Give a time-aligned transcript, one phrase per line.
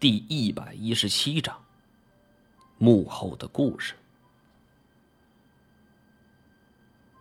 [0.00, 1.64] 第一百一十七章
[2.76, 3.94] 幕后的故事。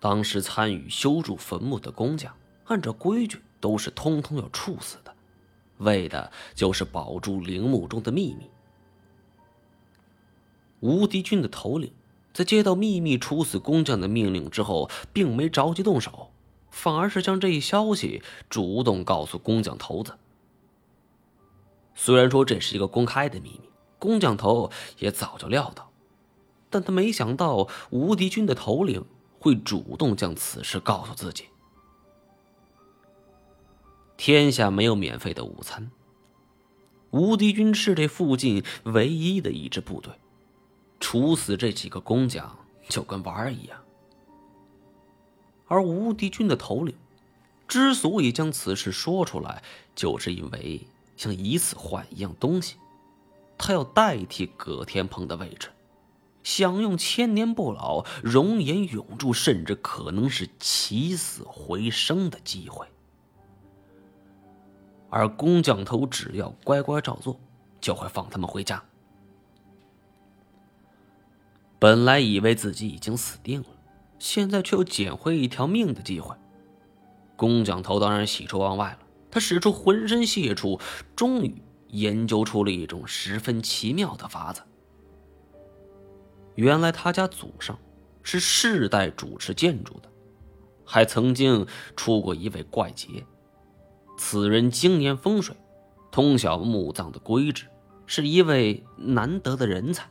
[0.00, 2.34] 当时参与修筑坟墓的工匠，
[2.64, 5.14] 按照规矩都是通通要处死的，
[5.78, 8.50] 为的就是保住陵墓中的秘密。
[10.80, 11.92] 无敌军的头领
[12.32, 16.32] 在接到秘密处死工匠的命令之后，并没着急动手。
[16.72, 18.20] 反而是将这一消息
[18.50, 20.18] 主动告诉工匠头子。
[21.94, 25.90] 虽然说这是一个公开的秘密，工匠头也早就料到，
[26.68, 29.04] 但他没想到无敌军的头领
[29.38, 31.44] 会主动将此事告诉自己。
[34.16, 35.90] 天下没有免费的午餐，
[37.10, 40.12] 无敌军是这附近唯一的一支部队，
[41.00, 42.56] 处死这几个工匠
[42.88, 43.78] 就跟玩儿一样。
[45.66, 46.94] 而无敌军的头领
[47.66, 49.62] 之所以将此事说出来，
[49.94, 52.76] 就是因为想以此换一样东西，
[53.56, 55.68] 他要代替葛天鹏的位置，
[56.42, 62.86] 享用千年不老、容颜永驻，甚至可能是起死回生的机会。
[65.10, 67.38] 而工匠头只要乖乖照做，
[67.80, 68.82] 就会放他们回家。
[71.78, 73.68] 本来以为自己已经死定了。
[74.18, 76.34] 现在却又捡回一条命的机会，
[77.36, 78.98] 工匠头当然喜出望外了。
[79.34, 80.78] 他使出浑身解数，
[81.16, 84.62] 终于研究出了一种十分奇妙的法子。
[86.54, 87.76] 原来他家祖上
[88.22, 90.08] 是世代主持建筑的，
[90.84, 93.26] 还曾经出过一位怪杰。
[94.16, 95.56] 此人精研风水，
[96.12, 97.66] 通晓墓葬的规制，
[98.06, 100.08] 是一位难得的人才。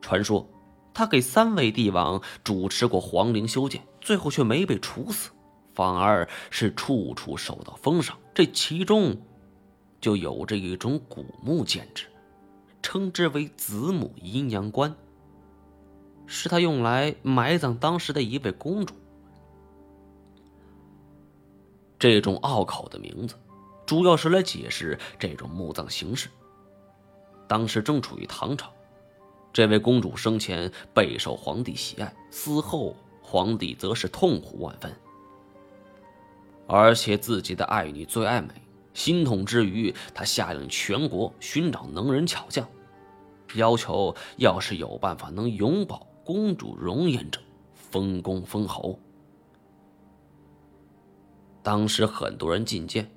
[0.00, 0.50] 传说。
[0.92, 5.30] 他给三位帝王主持过皇陵修建，最后却没被处死，
[5.74, 8.16] 反而是处处受到封赏。
[8.32, 9.16] 这其中
[10.00, 12.06] 就有着一种古墓建制，
[12.82, 14.94] 称之为子母阴阳棺，
[16.26, 18.94] 是他用来埋葬当时的一位公主。
[21.98, 23.34] 这种拗口的名字，
[23.86, 26.28] 主要是来解释这种墓葬形式。
[27.46, 28.70] 当时正处于唐朝。
[29.52, 34.92] 这位公主生前备受皇帝喜爱，死后皇帝则是痛苦万分。
[36.66, 38.48] 而且自己的爱女最爱美，
[38.92, 42.68] 心痛之余，他下令全国寻找能人巧匠，
[43.54, 47.40] 要求要是有办法能永保公主容颜者，
[47.74, 48.98] 封公封侯。
[51.62, 53.10] 当时很多人进谏，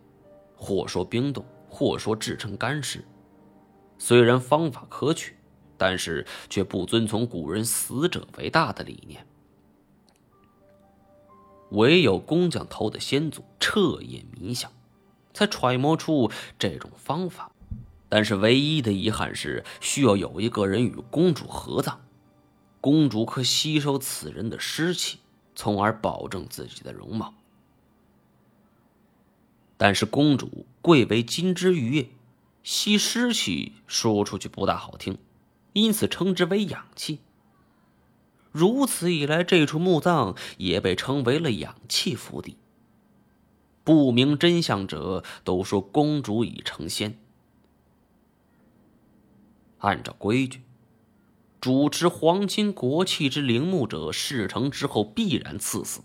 [0.55, 3.03] 或说冰冻，或说制成干尸，
[3.97, 5.33] 虽然方法可取。
[5.79, 9.23] 但是却不遵从古人“死者为大”的理念，
[11.69, 14.71] 唯有工匠头的先祖彻夜冥想，
[15.33, 17.51] 才揣摩出这种方法。
[18.09, 21.99] 但是唯一的遗憾是，需要有一个人与公主合葬，
[22.79, 25.19] 公主可吸收此人的尸气，
[25.55, 27.33] 从而保证自己的容貌。
[29.75, 32.09] 但是公主贵为金枝玉叶，
[32.63, 35.17] 吸尸气说出去不大好听。
[35.73, 37.19] 因此称之为氧气。
[38.57, 42.57] 如此一来，这处墓葬也被称为了氧气福地。
[43.83, 47.19] 不明真相者都说公主已成仙。
[49.77, 50.63] 按照规矩，
[51.61, 56.01] 主持皇亲国戚之陵墓者，事成之后必然赐死。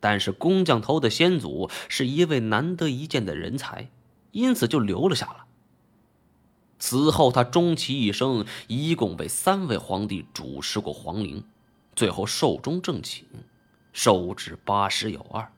[0.00, 3.90] 但是工匠头的先祖是一位难得一见的人才，
[4.32, 5.49] 因此就留了下来。
[6.80, 11.44] 此后，他终其一生，一共被三位皇帝主持过皇陵，
[11.94, 13.22] 最后寿终正寝，
[13.92, 15.52] 寿至八十有二。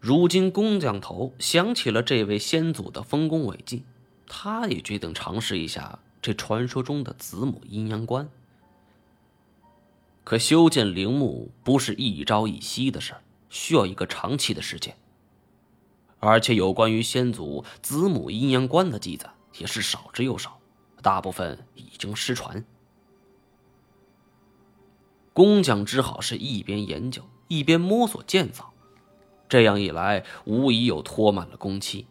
[0.00, 3.84] 如今，工匠头想起了这位先祖的丰功伟绩，
[4.26, 8.28] 他也决定尝试一下这传说中的子母阴阳棺。
[10.24, 13.14] 可修建陵墓不是一朝一夕的事
[13.50, 14.96] 需要一个长期的时间。
[16.20, 20.58] 而且有关于先祖子母阴阳观的记载也是少之又少，
[21.02, 22.64] 大部分已经失传。
[25.32, 28.72] 工匠只好是一边研究一边摸索建造，
[29.48, 32.06] 这样一来无疑又拖慢了工期。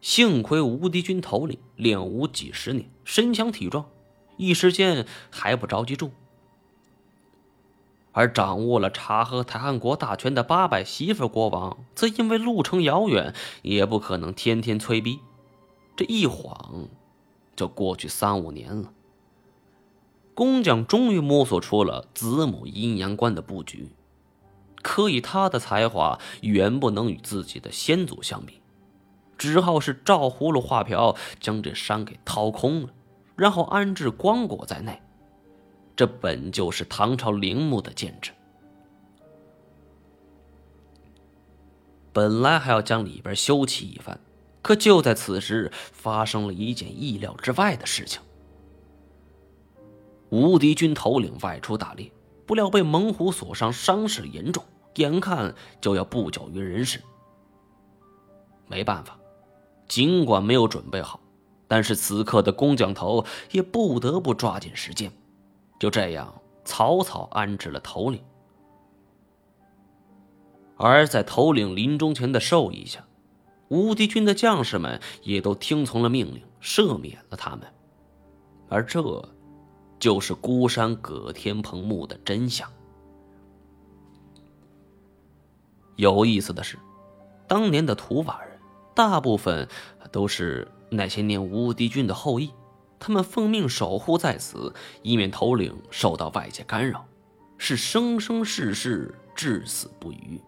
[0.00, 3.90] 幸亏无敌军头领练武几十年，身强体壮，
[4.38, 6.10] 一时间还不着急住。
[8.12, 15.20] 而掌握了察合台汗国大权的八百媳妇国王，则因为路程遥远，也不可能天天催逼。
[15.96, 16.88] 这一晃，
[17.54, 18.92] 就过去三五年了。
[20.34, 23.90] 工匠终于摸索出了子母阴阳关的布局。
[24.82, 28.62] 可以他的才华远不能与自己的先祖相比，
[29.36, 32.88] 只好是照葫芦画瓢，将这山给掏空了，
[33.36, 35.02] 然后安置光果在内。
[36.00, 38.30] 这本就是唐朝陵墓的建制。
[42.10, 44.18] 本来还要将里边修葺一番，
[44.62, 48.18] 可就在此时，发生了一件意料之外的事情。
[50.30, 52.10] 无敌军头领外出打猎，
[52.46, 54.64] 不料被猛虎所伤，伤势严重，
[54.94, 57.02] 眼看就要不久于人世。
[58.68, 59.18] 没办法，
[59.86, 61.20] 尽管没有准备好，
[61.68, 65.12] 但是此刻的工匠头也不得不抓紧时间。
[65.80, 66.32] 就这样
[66.62, 68.22] 草草安置了头领，
[70.76, 73.02] 而在头领临终前的授意下，
[73.68, 77.66] 无敌军的将士们也都听从了命令，赦免了他们。
[78.68, 79.26] 而这，
[79.98, 82.70] 就是孤山葛天鹏墓的真相。
[85.96, 86.78] 有意思的是，
[87.48, 88.60] 当年的土瓦人
[88.94, 89.66] 大部分
[90.12, 92.50] 都是那些年无敌军的后裔。
[93.00, 97.06] 他们奉命守护在此，以免头领受到外界干扰，
[97.56, 100.40] 是生生世世至死不渝。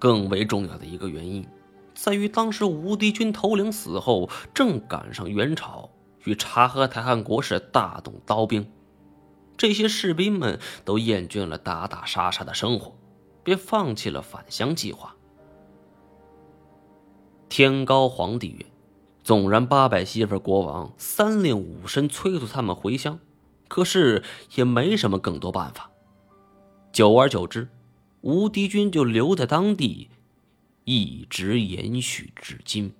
[0.00, 1.46] 更为重要的一个原因，
[1.94, 5.88] 在于当时无敌军头领死后，正赶上元朝
[6.24, 8.68] 与察合台汗国是大动刀兵，
[9.56, 12.96] 这些士兵们都厌倦了打打杀杀的生活，
[13.44, 15.14] 便放弃了返乡计划。
[17.48, 18.66] 天高皇帝远。
[19.28, 23.18] 纵然八百媳妇国王三令五申催促他们回乡，
[23.68, 24.22] 可是
[24.54, 25.90] 也没什么更多办法。
[26.92, 27.68] 久而久之，
[28.22, 30.08] 无敌军就留在当地，
[30.84, 32.94] 一直延续至今。